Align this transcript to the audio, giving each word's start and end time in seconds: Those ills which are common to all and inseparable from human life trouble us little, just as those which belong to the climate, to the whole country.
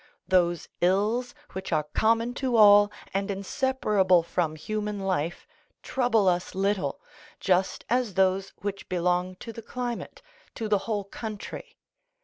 Those 0.27 0.67
ills 0.81 1.35
which 1.51 1.71
are 1.71 1.83
common 1.93 2.33
to 2.33 2.55
all 2.55 2.91
and 3.13 3.29
inseparable 3.29 4.23
from 4.23 4.55
human 4.55 4.99
life 5.01 5.45
trouble 5.83 6.27
us 6.27 6.55
little, 6.55 6.99
just 7.39 7.85
as 7.87 8.15
those 8.15 8.49
which 8.61 8.89
belong 8.89 9.35
to 9.35 9.53
the 9.53 9.61
climate, 9.61 10.23
to 10.55 10.67
the 10.67 10.79
whole 10.89 11.03
country. 11.03 11.77